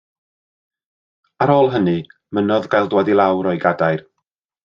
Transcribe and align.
Ar 1.45 1.51
ôl 1.57 1.69
hynny 1.75 1.93
mynnodd 2.39 2.67
gael 2.73 2.91
dŵad 2.95 3.13
i 3.15 3.19
lawr 3.21 3.51
o'i 3.53 3.61
gadair. 3.67 4.05